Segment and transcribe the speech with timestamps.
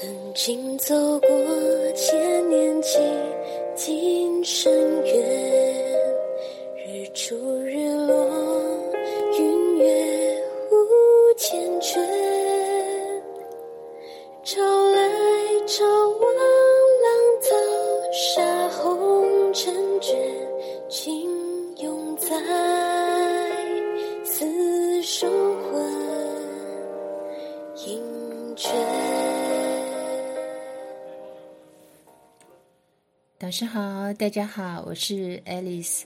[0.00, 1.28] 曾经走过
[1.92, 3.00] 千年几
[3.74, 4.72] 经深
[5.04, 5.92] 渊，
[6.86, 8.47] 日出日落，
[33.48, 36.02] 老师好，大家好，我是 Alice。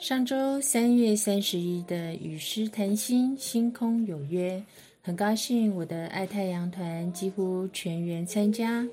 [0.00, 4.60] 上周三月三十一的与诗谈心，星空有约，
[5.00, 8.84] 很高兴我的爱太阳团几乎全员参加。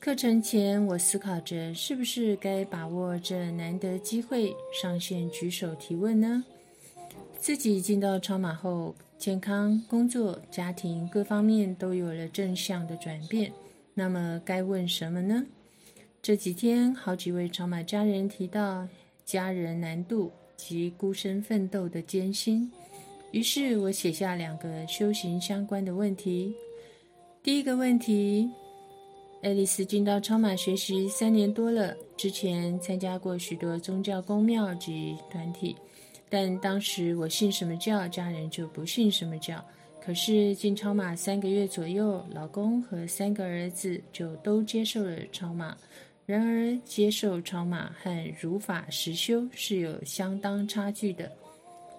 [0.00, 6.42] 课程前，我思考着是不是该把握这难得机会上线举手提问呢？
[7.38, 13.52] 自己进到超马后，健康、工作、家庭各方面都有了正向的转变，
[13.94, 15.46] 那么该问什么呢？
[16.22, 18.86] 这几天，好几位超马家人提到
[19.24, 22.70] 家人难度及孤身奋斗的艰辛，
[23.32, 26.54] 于是我写下两个修行相关的问题。
[27.42, 28.50] 第一个问题：
[29.42, 35.74] 爱丽丝进到超马学习三年多了，之前参加过许多宗教公庙及团体，
[36.28, 39.64] 但当时我信什么教，家人就不信什么教。
[40.04, 45.74] 可是进超马三个月左右，老公和三个儿子就都接受了超马。
[46.30, 51.28] 然而，接受超马和如法实修是有相当差距的。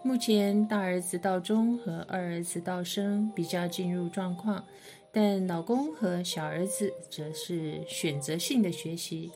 [0.03, 4.63] 目前，大儿子道中和二儿子道生比较进入状况，
[5.11, 9.29] 但老公和小儿子则是选择性的学习。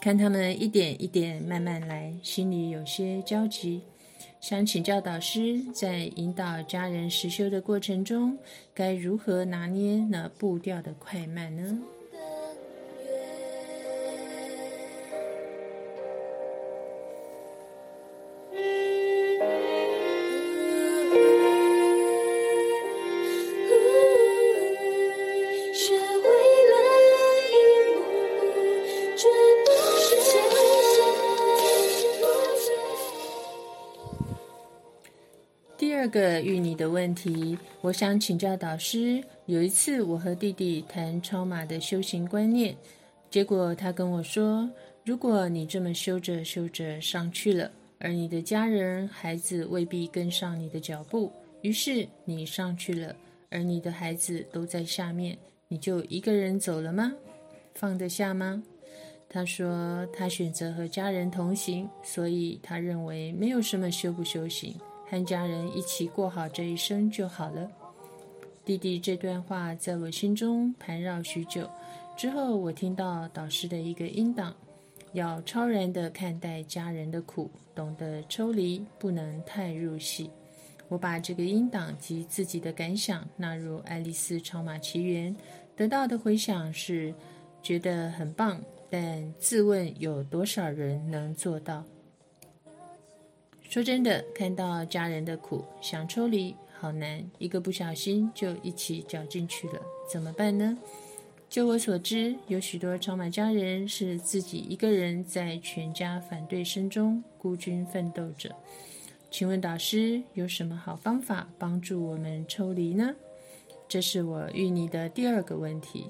[0.00, 3.80] 看他们一点一点慢慢来，心里有些焦急，
[4.40, 8.36] 想请教导师，在引导家人实修的过程中，
[8.74, 11.78] 该如何拿捏那步调的快慢呢？
[36.06, 39.20] 二个遇你的问题，我想请教导师。
[39.46, 42.76] 有一次，我和弟弟谈超马的修行观念，
[43.28, 44.70] 结果他跟我说
[45.04, 47.68] ：“如果你这么修着修着上去了，
[47.98, 53.12] 而你的家人、孩子未必跟上你的脚步，于是你上去了，
[53.50, 57.12] 而你的孩子都在下面，你就一个人走了吗？
[57.74, 58.62] 放得下吗？”
[59.28, 64.72] 他说他选择和家人同行，所以他认为没有什么修不修行。
[65.08, 67.70] 和家人一起过好这一生就好了。
[68.64, 71.68] 弟弟这段话在我心中盘绕许久。
[72.16, 74.54] 之后，我听到导师的一个音档，
[75.12, 80.30] 要超然的看待家人的苦，懂得抽离，不能太入戏。
[80.88, 85.34] 我把这个音档及自己的感想纳入《爱丽丝超马奇缘》，
[85.76, 87.14] 得到的回响是
[87.62, 91.84] 觉得很棒，但自问有多少人能做到？
[93.68, 100.78] 说真的，看到家人的苦，想抽离好难，一个不小心就一起搅进去了，怎么办呢？
[101.48, 108.54] 就我所知，有许多超马家人是自己一个人在全家反对声中孤军奋斗着。
[109.30, 113.14] 请问导师有什么好方法帮助我们抽离呢？
[113.88, 116.06] 这是我遇你的第二个问题。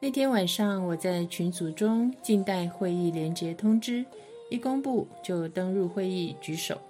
[0.00, 4.04] 那天晚上，我在群组中静待会议连接通知。
[4.48, 6.80] 一公布就登入会议举手，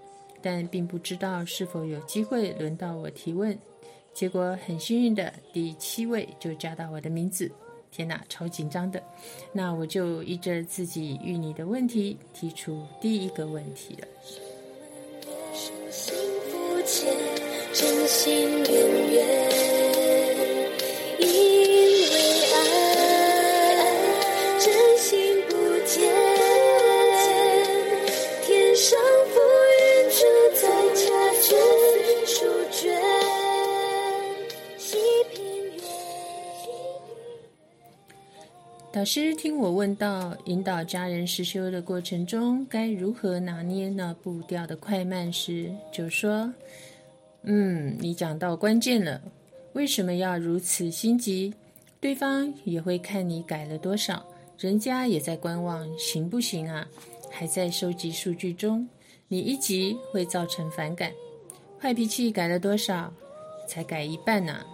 [0.43, 3.59] 但并不知道是否有机会轮到我提问。
[4.12, 7.50] 结果很幸运的第七位就加到我的名字，
[7.91, 9.03] 天哪，超紧张的！
[9.53, 14.09] 那我就依着自己与你的问题提出第一个问题了。
[38.96, 46.50] 导师听我问到引导家人实修的过程中，该如何拿捏那步调的快慢时，就说
[47.44, 49.20] ：“嗯，你讲到关键了。
[49.75, 51.52] 为什么要如此心急？
[52.00, 54.25] 对方也会看你改了多少，
[54.58, 56.88] 人家也在观望，行不行啊？
[57.31, 58.88] 还在收集数据中。
[59.28, 61.12] 你一急会造成反感。
[61.78, 63.12] 坏脾气改了多少？
[63.69, 64.64] 才改一半呢、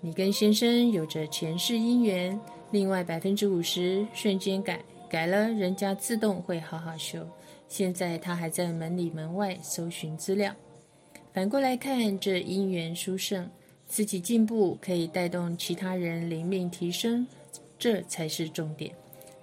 [0.00, 2.36] 你跟先生有着前世姻缘，
[2.70, 7.26] 另外百分之五十瞬间改改了，人家自动会好好修。
[7.66, 10.54] 现在他还在门里门外搜寻资料。
[11.32, 13.48] 反过来看，这因缘殊胜，
[13.86, 17.26] 自己进步可以带动其他人灵命提升，
[17.78, 18.94] 这才是重点。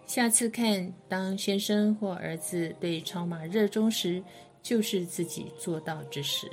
[0.06, 4.22] 下次看，当先生或儿子对超马热衷时，
[4.62, 6.48] 就是自己做到之时。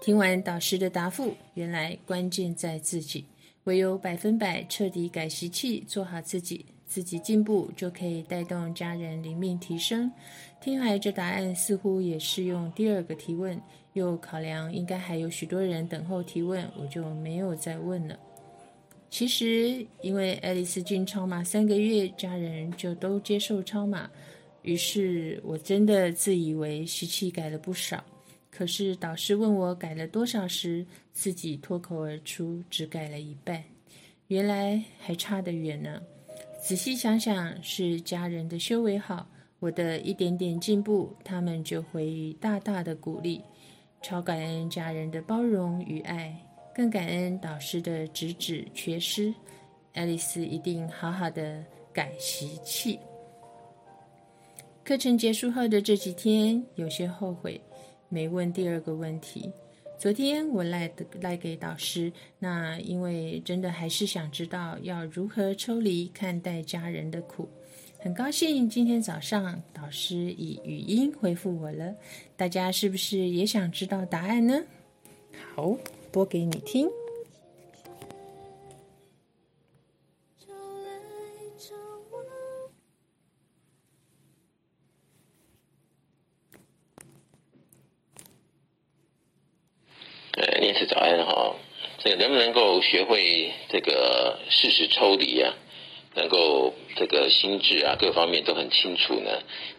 [0.00, 3.26] 听完导师的答复，原来关键在自己，
[3.68, 10.10] 唯有百分百彻底改习气，做好自己，自己进步就可以带动家人灵命提升。
[10.58, 13.60] 听来这答案似乎也适用第二个提问，
[13.92, 18.18] 又考量应该还有许多人等候提问，我就没有再问了。
[19.10, 24.08] 其实因为爱丽丝进超马三个月，家人就都接受超马，
[24.62, 28.02] 于是我真的自以为习气改了不少。
[28.50, 33.62] 可是导师问我改了多少时，自己脱口而出只改了一半，
[34.26, 36.02] 原来还差得远呢。
[36.60, 39.28] 仔细想想，是家人的修为好，
[39.60, 43.40] 我的一点点进步，他们就会大大的鼓励。
[44.02, 46.34] 超感恩家人的包容与爱，
[46.74, 49.32] 更感恩导师的直指缺失。
[49.94, 52.98] 爱丽丝一定好好的改习气。
[54.84, 57.60] 课程结束后的这几天，有些后悔。
[58.08, 59.50] 没问第二个问题。
[59.98, 67.48] 昨天我赖的赖给导师，那因为真的还是想知道要如何抽离看待家人的苦。
[67.98, 71.92] 很高兴今天早上导师以语音回复我了，
[72.36, 74.62] 大家是不是也想知道答案呢？
[75.54, 75.76] 好，
[76.12, 76.88] 播给你听。
[92.38, 95.52] 能够学会这个事实抽离啊？
[96.14, 99.30] 能够这个心智啊各方面都很清楚呢？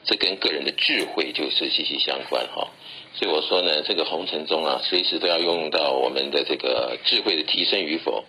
[0.05, 2.67] 这跟个人的智慧就是息息相关哈。
[3.15, 8.23] 所以我说呢，这个红尘中啊，随时都要用到我们的这个智慧的提升与否，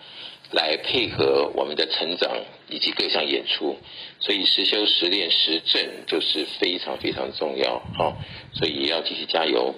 [0.51, 2.37] 来配合我们的成长
[2.69, 3.77] 以及各项演出。
[4.19, 8.17] 所以实修实练实证就是非常非常重要哈。
[8.55, 9.75] 所以也要继续加油。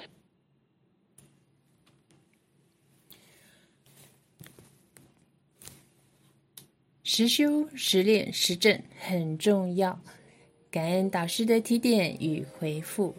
[7.14, 10.00] 实修、实练、实证很重要。
[10.70, 13.14] 感恩导师的提点与回复。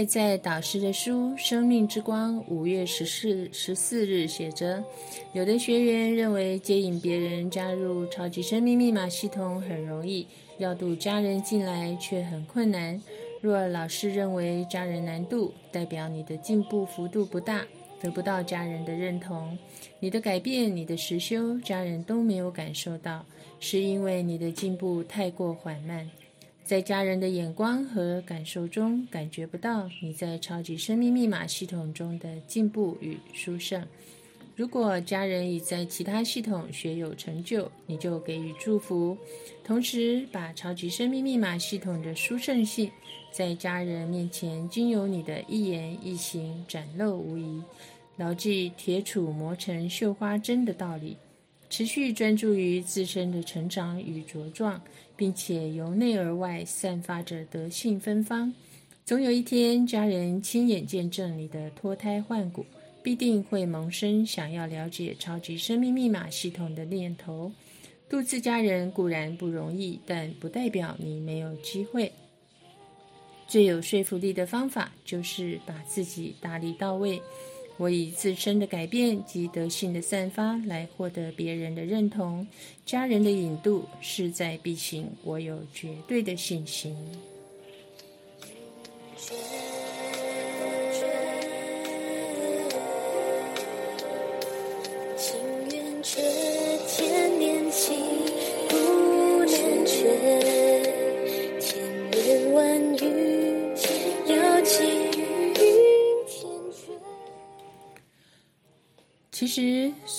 [0.00, 4.82] 外，在导师的书《生命之光》五月十四十四日写着，
[5.34, 10.26] 有的学员认为接引别人加入超级生命密码系统很容易，
[10.56, 12.98] 要渡家人进来却很困难。
[13.42, 17.66] 若老师认为家人难度，代表你的进步幅度不大，
[18.00, 19.58] 得不到家人的认同。
[19.98, 23.26] 你的改变、你的实修，家人都没有感受到，
[23.58, 26.08] 是因为你的进步太过缓慢。
[26.70, 33.84] 在家人的眼光和感受中，感觉不到你在超级生命密码系统中的进步与殊胜。
[34.54, 39.18] 如果家人已在其他系统学有成就，你就给予祝福，
[39.64, 42.88] 同时把超级生命密码系统的殊胜性
[43.32, 47.60] 在家人面前，经由你的一言一行展露无遗。
[48.16, 51.16] 牢记铁杵磨成绣花针的道理。
[51.68, 54.82] 持续专注于自身的成长与茁壮，
[55.20, 58.50] 并且由内而外散发着德性芬芳。
[59.04, 62.64] 总有一天，家人亲眼见证你的脱胎换骨，
[63.02, 67.52] 必定会萌生想要了解超级生命密码系统的念头。
[68.08, 72.10] 度自家人固然不容易，但不代表你没有机会。
[73.46, 77.20] 最有说服力的方法，就是把自己打理到位。
[77.80, 82.46] 我以自身的改变及德性的散发来获得别人的认同，
[82.84, 86.94] 家人的引渡势在必行，我有绝对的信心。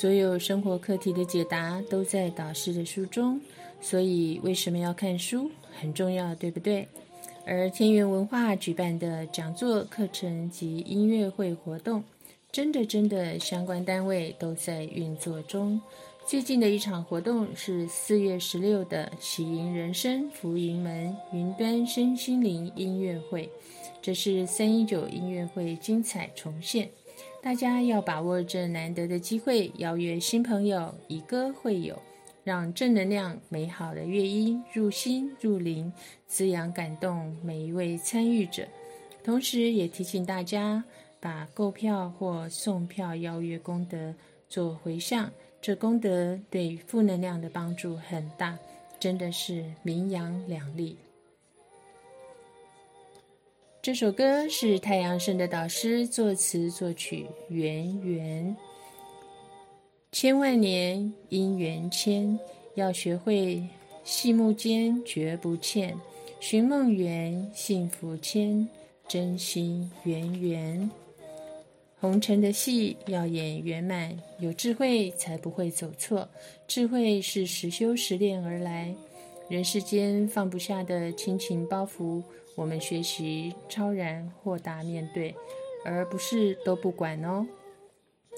[0.02, 3.40] 所有生活课题的解答都在导师的书中，
[3.80, 5.48] 所以为什么要看书
[5.80, 6.88] 很重要，对不对？
[7.46, 12.04] 而天元文化举办的讲座、课程及音乐会活动，
[12.52, 15.80] 真的真的相关单位都在运作中。
[16.26, 23.48] 最近的一场活动是四月十六的喜迎人生福迎门云端身心灵音乐会，
[24.02, 26.90] 这是三一九音乐会精彩重现。
[27.42, 32.00] 大家要把握这难得的机会，邀约新朋友，以歌会友，
[32.44, 35.92] 让正能量、美好的乐音入心入灵，
[36.28, 38.68] 滋养感动每一位参与者。
[39.24, 40.84] 同时，也提醒大家，
[41.20, 44.14] 把购票或送票邀约功德
[44.48, 45.32] 做回向。
[45.60, 48.56] 这功德对负能量的帮助很大，
[49.00, 50.96] 真的是名扬两利。
[53.84, 58.56] 这首歌是太阳神的导师作词作曲，圆圆。
[60.12, 62.40] 千万年姻缘牵，
[62.76, 63.60] 要学会
[64.04, 65.98] 细目间绝不欠，
[66.40, 68.70] 寻梦圆幸福牵，
[69.08, 70.92] 真心圆圆。
[72.00, 76.30] 红尘的戏要演圆满，有智慧才不会走错。
[76.68, 78.94] 智慧是实修实练而来。
[79.50, 82.22] 人世间放不下的亲情包袱，
[82.62, 85.34] 我们学习超然豁达面对，
[85.84, 87.44] 而不是都不管哦。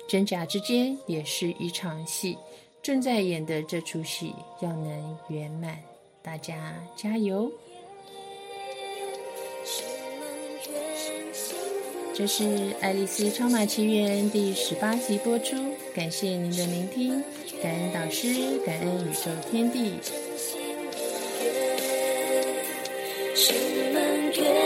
[0.08, 2.38] 真假之间也是一场戏，
[2.82, 5.77] 正在演的这出戏要能圆满，
[6.22, 7.51] 大家加油！
[12.15, 12.44] 这是
[12.80, 15.58] 《爱丽丝超马奇缘》第十八集播出，
[15.94, 17.22] 感谢您的聆听，
[17.62, 19.96] 感恩导师，感恩宇宙天地。
[24.36, 24.62] forget.